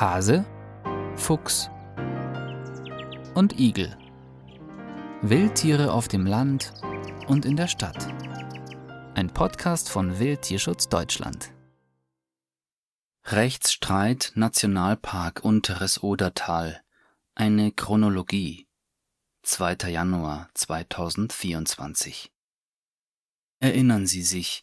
Hase, 0.00 0.46
Fuchs 1.16 1.70
und 3.34 3.58
Igel. 3.58 3.98
Wildtiere 5.22 5.92
auf 5.92 6.06
dem 6.06 6.24
Land 6.24 6.72
und 7.26 7.44
in 7.44 7.56
der 7.56 7.66
Stadt. 7.66 8.06
Ein 9.16 9.34
Podcast 9.34 9.90
von 9.90 10.20
Wildtierschutz 10.20 10.88
Deutschland. 10.88 11.52
Rechtsstreit 13.24 14.30
Nationalpark 14.36 15.44
Unteres 15.44 16.00
Odertal. 16.00 16.80
Eine 17.34 17.72
Chronologie. 17.72 18.68
2. 19.42 19.90
Januar 19.90 20.48
2024. 20.54 22.30
Erinnern 23.58 24.06
Sie 24.06 24.22
sich, 24.22 24.62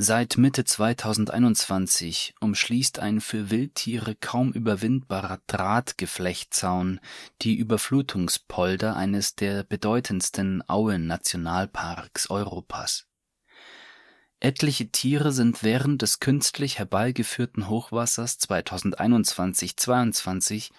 Seit 0.00 0.38
Mitte 0.38 0.64
2021 0.64 2.34
umschließt 2.38 3.00
ein 3.00 3.20
für 3.20 3.50
Wildtiere 3.50 4.14
kaum 4.14 4.52
überwindbarer 4.52 5.40
Drahtgeflechtzaun 5.48 7.00
die 7.42 7.56
Überflutungspolder 7.56 8.94
eines 8.94 9.34
der 9.34 9.64
bedeutendsten 9.64 10.62
Auen-Nationalparks 10.68 12.30
Europas. 12.30 13.08
Etliche 14.38 14.92
Tiere 14.92 15.32
sind 15.32 15.64
während 15.64 16.00
des 16.00 16.20
künstlich 16.20 16.78
herbeigeführten 16.78 17.68
Hochwassers 17.68 18.38
2021-22 18.38 20.70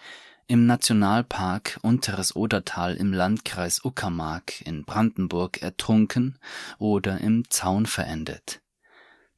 im 0.48 0.66
Nationalpark 0.66 1.78
Unteres 1.82 2.38
Odertal 2.38 2.96
im 2.96 3.12
Landkreis 3.12 3.84
Uckermark 3.84 4.62
in 4.62 4.86
Brandenburg 4.86 5.62
ertrunken 5.62 6.40
oder 6.78 7.20
im 7.20 7.50
Zaun 7.50 7.86
verendet 7.86 8.62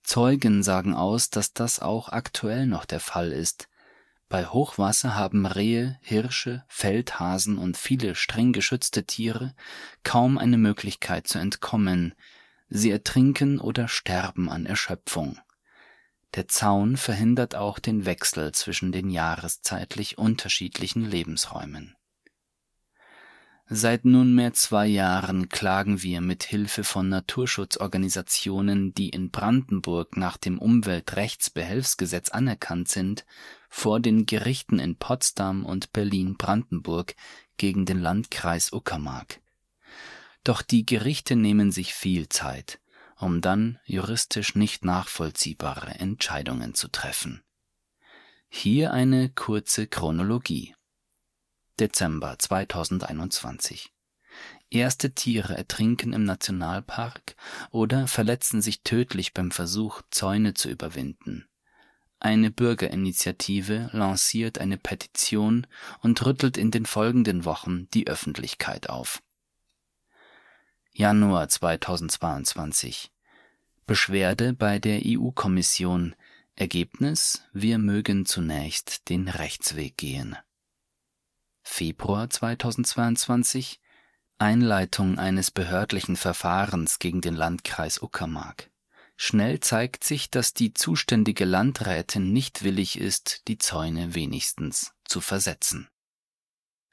Zeugen 0.03 0.63
sagen 0.63 0.93
aus, 0.93 1.29
dass 1.29 1.53
das 1.53 1.79
auch 1.79 2.09
aktuell 2.09 2.65
noch 2.65 2.85
der 2.85 2.99
Fall 2.99 3.31
ist. 3.31 3.69
Bei 4.29 4.45
Hochwasser 4.45 5.15
haben 5.15 5.45
Rehe, 5.45 5.99
Hirsche, 6.01 6.63
Feldhasen 6.67 7.57
und 7.57 7.77
viele 7.77 8.15
streng 8.15 8.53
geschützte 8.53 9.05
Tiere 9.05 9.53
kaum 10.03 10.37
eine 10.37 10.57
Möglichkeit 10.57 11.27
zu 11.27 11.37
entkommen, 11.37 12.13
sie 12.69 12.91
ertrinken 12.91 13.59
oder 13.59 13.87
sterben 13.87 14.49
an 14.49 14.65
Erschöpfung. 14.65 15.37
Der 16.35 16.47
Zaun 16.47 16.95
verhindert 16.95 17.55
auch 17.55 17.77
den 17.79 18.05
Wechsel 18.05 18.53
zwischen 18.53 18.93
den 18.93 19.09
jahreszeitlich 19.09 20.17
unterschiedlichen 20.17 21.03
Lebensräumen 21.03 21.95
Seit 23.73 24.03
nunmehr 24.03 24.51
zwei 24.51 24.85
Jahren 24.85 25.47
klagen 25.47 26.03
wir 26.03 26.19
mit 26.19 26.43
Hilfe 26.43 26.83
von 26.83 27.07
Naturschutzorganisationen, 27.07 28.93
die 28.93 29.07
in 29.07 29.31
Brandenburg 29.31 30.17
nach 30.17 30.35
dem 30.35 30.59
Umweltrechtsbehelfsgesetz 30.59 32.27
anerkannt 32.27 32.89
sind, 32.89 33.25
vor 33.69 34.01
den 34.01 34.25
Gerichten 34.25 34.77
in 34.77 34.97
Potsdam 34.97 35.65
und 35.65 35.93
Berlin-Brandenburg 35.93 37.15
gegen 37.55 37.85
den 37.85 38.01
Landkreis 38.01 38.73
Uckermark. 38.73 39.39
Doch 40.43 40.63
die 40.63 40.85
Gerichte 40.85 41.37
nehmen 41.37 41.71
sich 41.71 41.93
viel 41.93 42.27
Zeit, 42.27 42.81
um 43.15 43.39
dann 43.39 43.79
juristisch 43.85 44.53
nicht 44.53 44.83
nachvollziehbare 44.83 45.91
Entscheidungen 45.91 46.73
zu 46.73 46.89
treffen. 46.89 47.41
Hier 48.49 48.91
eine 48.91 49.29
kurze 49.29 49.87
Chronologie 49.87 50.75
Dezember 51.81 52.37
2021. 52.37 53.91
Erste 54.69 55.15
Tiere 55.15 55.57
ertrinken 55.57 56.13
im 56.13 56.25
Nationalpark 56.25 57.35
oder 57.71 58.05
verletzen 58.05 58.61
sich 58.61 58.83
tödlich 58.83 59.33
beim 59.33 59.49
Versuch, 59.49 60.03
Zäune 60.11 60.53
zu 60.53 60.69
überwinden. 60.69 61.47
Eine 62.19 62.51
Bürgerinitiative 62.51 63.89
lanciert 63.93 64.59
eine 64.59 64.77
Petition 64.77 65.65
und 66.01 66.23
rüttelt 66.23 66.55
in 66.55 66.69
den 66.69 66.85
folgenden 66.85 67.45
Wochen 67.45 67.89
die 67.95 68.05
Öffentlichkeit 68.05 68.87
auf. 68.87 69.23
Januar 70.93 71.49
2022 71.49 73.11
Beschwerde 73.87 74.53
bei 74.53 74.77
der 74.77 75.01
EU-Kommission 75.03 76.13
Ergebnis 76.55 77.41
Wir 77.53 77.79
mögen 77.79 78.27
zunächst 78.27 79.09
den 79.09 79.27
Rechtsweg 79.27 79.97
gehen 79.97 80.37
Februar 81.63 82.29
2022 82.29 83.79
Einleitung 84.41 85.19
eines 85.19 85.51
behördlichen 85.51 86.15
Verfahrens 86.15 86.97
gegen 86.97 87.21
den 87.21 87.35
Landkreis 87.35 88.01
Uckermark. 88.01 88.71
Schnell 89.15 89.59
zeigt 89.59 90.03
sich, 90.03 90.31
dass 90.31 90.55
die 90.55 90.73
zuständige 90.73 91.45
Landrätin 91.45 92.33
nicht 92.33 92.63
willig 92.63 92.99
ist, 92.99 93.47
die 93.47 93.59
Zäune 93.59 94.15
wenigstens 94.15 94.93
zu 95.05 95.21
versetzen. 95.21 95.87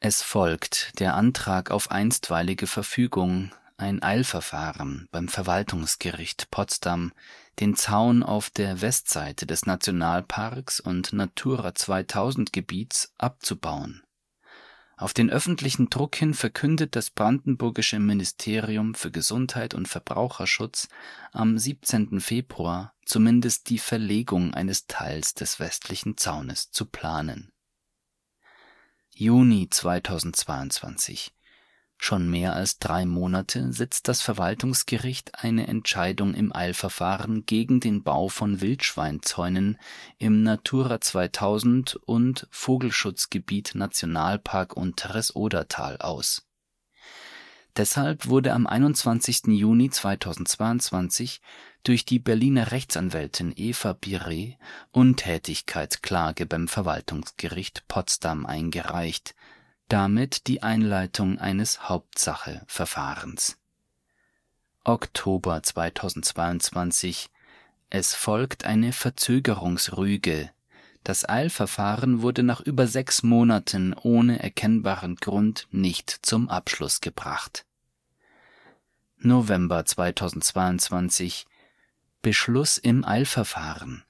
Es 0.00 0.22
folgt 0.22 0.92
der 1.00 1.14
Antrag 1.14 1.70
auf 1.70 1.90
einstweilige 1.90 2.66
Verfügung, 2.66 3.50
ein 3.78 4.02
Eilverfahren 4.02 5.08
beim 5.10 5.28
Verwaltungsgericht 5.28 6.50
Potsdam, 6.50 7.12
den 7.60 7.76
Zaun 7.76 8.22
auf 8.22 8.50
der 8.50 8.82
Westseite 8.82 9.46
des 9.46 9.64
Nationalparks 9.64 10.80
und 10.80 11.14
Natura 11.14 11.74
2000 11.74 12.52
Gebiets 12.52 13.14
abzubauen 13.16 14.02
auf 14.98 15.14
den 15.14 15.30
öffentlichen 15.30 15.90
Druck 15.90 16.16
hin 16.16 16.34
verkündet 16.34 16.96
das 16.96 17.10
brandenburgische 17.10 18.00
Ministerium 18.00 18.96
für 18.96 19.12
Gesundheit 19.12 19.72
und 19.72 19.86
Verbraucherschutz 19.86 20.88
am 21.30 21.56
17. 21.56 22.20
Februar 22.20 22.94
zumindest 23.06 23.70
die 23.70 23.78
Verlegung 23.78 24.54
eines 24.54 24.88
Teils 24.88 25.34
des 25.34 25.60
westlichen 25.60 26.16
Zaunes 26.16 26.72
zu 26.72 26.84
planen. 26.84 27.52
Juni 29.14 29.68
2022 29.70 31.32
Schon 32.00 32.30
mehr 32.30 32.54
als 32.54 32.78
drei 32.78 33.04
Monate 33.04 33.72
sitzt 33.72 34.06
das 34.06 34.22
Verwaltungsgericht 34.22 35.42
eine 35.42 35.66
Entscheidung 35.66 36.32
im 36.32 36.54
Eilverfahren 36.54 37.44
gegen 37.44 37.80
den 37.80 38.04
Bau 38.04 38.28
von 38.28 38.60
Wildschweinzäunen 38.60 39.78
im 40.16 40.44
Natura 40.44 41.00
2000 41.00 41.96
und 41.96 42.46
Vogelschutzgebiet 42.50 43.72
Nationalpark 43.74 44.76
Unteres 44.76 45.34
Odertal 45.34 45.98
aus. 45.98 46.46
Deshalb 47.76 48.26
wurde 48.26 48.54
am 48.54 48.66
21. 48.66 49.48
Juni 49.48 49.90
2022 49.90 51.40
durch 51.82 52.04
die 52.04 52.20
Berliner 52.20 52.70
Rechtsanwältin 52.70 53.52
Eva 53.54 53.92
Bire 53.92 54.56
Untätigkeitsklage 54.92 56.46
beim 56.46 56.68
Verwaltungsgericht 56.68 57.86
Potsdam 57.88 58.46
eingereicht 58.46 59.34
damit 59.88 60.46
die 60.46 60.62
Einleitung 60.62 61.38
eines 61.38 61.88
Hauptsache-Verfahrens. 61.88 63.58
Oktober 64.84 65.62
2022 65.62 67.30
Es 67.90 68.14
folgt 68.14 68.64
eine 68.64 68.92
Verzögerungsrüge. 68.92 70.50
Das 71.04 71.28
Eilverfahren 71.28 72.20
wurde 72.20 72.42
nach 72.42 72.60
über 72.60 72.86
sechs 72.86 73.22
Monaten 73.22 73.94
ohne 73.94 74.42
erkennbaren 74.42 75.16
Grund 75.16 75.66
nicht 75.70 76.10
zum 76.22 76.48
Abschluss 76.50 77.00
gebracht. 77.00 77.64
November 79.16 79.84
2022 79.84 81.46
Beschluss 82.20 82.78
im 82.78 83.04
Eilverfahren 83.04 84.04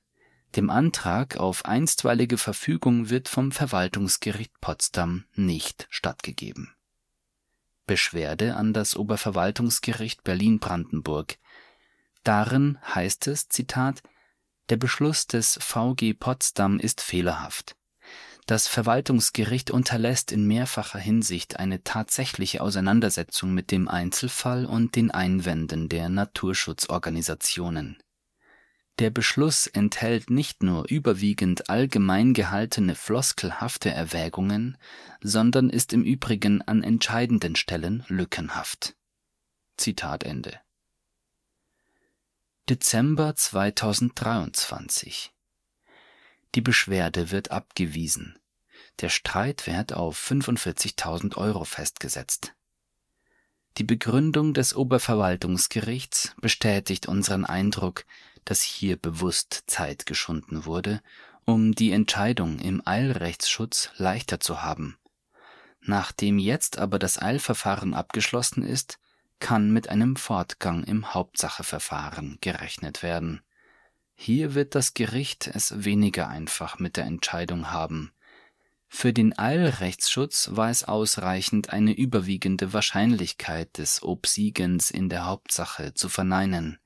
dem 0.56 0.70
Antrag 0.70 1.36
auf 1.36 1.64
einstweilige 1.64 2.38
Verfügung 2.38 3.10
wird 3.10 3.28
vom 3.28 3.52
Verwaltungsgericht 3.52 4.60
Potsdam 4.60 5.24
nicht 5.34 5.86
stattgegeben. 5.90 6.74
Beschwerde 7.86 8.56
an 8.56 8.72
das 8.72 8.96
Oberverwaltungsgericht 8.96 10.24
Berlin-Brandenburg. 10.24 11.38
Darin 12.24 12.78
heißt 12.94 13.26
es, 13.28 13.48
Zitat, 13.48 14.02
der 14.68 14.76
Beschluss 14.76 15.26
des 15.26 15.58
VG 15.62 16.14
Potsdam 16.14 16.78
ist 16.78 17.00
fehlerhaft. 17.00 17.76
Das 18.46 18.66
Verwaltungsgericht 18.66 19.70
unterlässt 19.70 20.32
in 20.32 20.46
mehrfacher 20.46 20.98
Hinsicht 20.98 21.58
eine 21.58 21.84
tatsächliche 21.84 22.62
Auseinandersetzung 22.62 23.52
mit 23.52 23.70
dem 23.70 23.88
Einzelfall 23.88 24.64
und 24.64 24.96
den 24.96 25.10
Einwänden 25.10 25.88
der 25.88 26.08
Naturschutzorganisationen 26.08 27.98
der 28.98 29.10
Beschluss 29.10 29.68
enthält 29.68 30.28
nicht 30.28 30.62
nur 30.62 30.88
überwiegend 30.88 31.70
allgemein 31.70 32.34
gehaltene 32.34 32.96
floskelhafte 32.96 33.90
Erwägungen, 33.90 34.76
sondern 35.20 35.70
ist 35.70 35.92
im 35.92 36.02
Übrigen 36.02 36.62
an 36.62 36.82
entscheidenden 36.82 37.54
Stellen 37.54 38.04
lückenhaft. 38.08 38.96
Zitat 39.76 40.24
Ende. 40.24 40.60
Dezember 42.68 43.36
2023 43.36 45.32
Die 46.56 46.60
Beschwerde 46.60 47.30
wird 47.30 47.52
abgewiesen. 47.52 48.36
Der 49.00 49.10
Streitwert 49.10 49.92
auf 49.92 50.18
45.000 50.18 51.36
Euro 51.36 51.64
festgesetzt. 51.64 52.52
Die 53.76 53.84
Begründung 53.84 54.54
des 54.54 54.74
Oberverwaltungsgerichts 54.74 56.34
bestätigt 56.40 57.06
unseren 57.06 57.44
Eindruck, 57.44 58.04
dass 58.44 58.62
hier 58.62 58.96
bewusst 58.96 59.64
Zeit 59.66 60.06
geschunden 60.06 60.64
wurde, 60.64 61.00
Um 61.44 61.72
die 61.72 61.92
Entscheidung 61.92 62.58
im 62.58 62.82
Eilrechtsschutz 62.84 63.90
leichter 63.96 64.38
zu 64.38 64.62
haben. 64.62 64.98
Nachdem 65.80 66.38
jetzt 66.38 66.78
aber 66.78 66.98
das 66.98 67.20
Eilverfahren 67.20 67.94
abgeschlossen 67.94 68.62
ist, 68.62 68.98
kann 69.40 69.70
mit 69.70 69.88
einem 69.88 70.16
Fortgang 70.16 70.84
im 70.84 71.14
Hauptsacheverfahren 71.14 72.38
gerechnet 72.40 73.02
werden. 73.02 73.40
Hier 74.14 74.54
wird 74.54 74.74
das 74.74 74.94
Gericht 74.94 75.46
es 75.46 75.84
weniger 75.84 76.28
einfach 76.28 76.78
mit 76.78 76.96
der 76.96 77.04
Entscheidung 77.04 77.70
haben. 77.70 78.12
Für 78.88 79.12
den 79.12 79.38
Eilrechtsschutz 79.38 80.50
war 80.52 80.70
es 80.70 80.82
ausreichend, 80.82 81.70
eine 81.70 81.92
überwiegende 81.92 82.72
Wahrscheinlichkeit 82.72 83.78
des 83.78 84.02
Obsiegens 84.02 84.90
in 84.90 85.08
der 85.08 85.26
Hauptsache 85.26 85.94
zu 85.94 86.08
verneinen. 86.08 86.78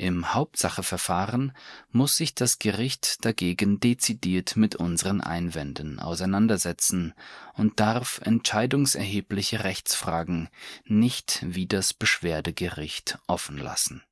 Im 0.00 0.32
Hauptsacheverfahren 0.32 1.52
muss 1.90 2.16
sich 2.16 2.36
das 2.36 2.60
Gericht 2.60 3.24
dagegen 3.24 3.80
dezidiert 3.80 4.54
mit 4.56 4.76
unseren 4.76 5.20
Einwänden 5.20 5.98
auseinandersetzen 5.98 7.14
und 7.54 7.80
darf 7.80 8.20
entscheidungserhebliche 8.22 9.64
Rechtsfragen 9.64 10.50
nicht 10.84 11.40
wie 11.44 11.66
das 11.66 11.94
Beschwerdegericht 11.94 13.18
offen 13.26 13.58
lassen. 13.58 14.04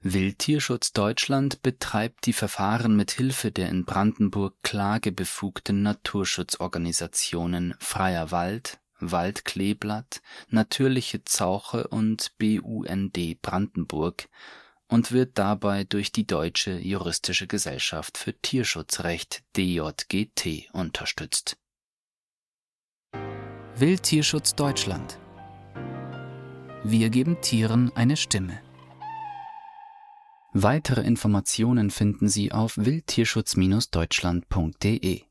Wildtierschutz 0.00 0.92
Deutschland 0.92 1.62
betreibt 1.62 2.26
die 2.26 2.34
Verfahren 2.34 2.94
mit 2.94 3.10
Hilfe 3.10 3.50
der 3.50 3.70
in 3.70 3.86
Brandenburg 3.86 4.54
klagebefugten 4.62 5.80
Naturschutzorganisationen 5.80 7.74
Freier 7.78 8.32
Wald, 8.32 8.80
Waldkleeblatt, 9.00 10.20
Natürliche 10.50 11.24
Zauche 11.24 11.88
und 11.88 12.36
BUND 12.36 13.40
Brandenburg 13.40 14.28
und 14.94 15.10
wird 15.10 15.38
dabei 15.38 15.82
durch 15.82 16.12
die 16.12 16.24
Deutsche 16.24 16.78
Juristische 16.78 17.48
Gesellschaft 17.48 18.16
für 18.16 18.32
Tierschutzrecht 18.32 19.42
DJGT 19.56 20.72
unterstützt. 20.72 21.56
Wildtierschutz 23.74 24.54
Deutschland 24.54 25.18
Wir 26.84 27.10
geben 27.10 27.40
Tieren 27.40 27.90
eine 27.96 28.16
Stimme. 28.16 28.60
Weitere 30.52 31.00
Informationen 31.00 31.90
finden 31.90 32.28
Sie 32.28 32.52
auf 32.52 32.76
wildtierschutz-deutschland.de 32.76 35.24